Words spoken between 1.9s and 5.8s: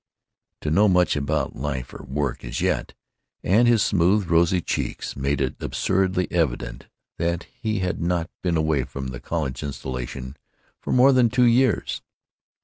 or work, as yet, and his smooth, rosy cheeks made it